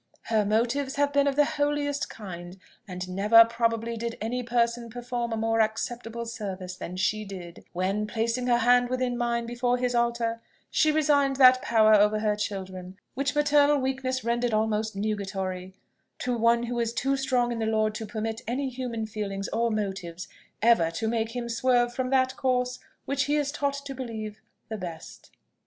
[0.23, 2.57] Her motives have been of the holiest kind,
[2.87, 8.07] and never, probably, did any person perform a more acceptable service than she did when,
[8.07, 10.41] placing her hand within mine before his altar,
[10.71, 15.75] she resigned that power over her children, which maternal weakness rendered almost nugatory,
[16.17, 19.69] to one who is too strong in the Lord to permit any human feelings or
[19.69, 20.27] motives
[20.63, 24.77] ever to make him swerve from that course which he is taught to believe the
[24.77, 25.29] best.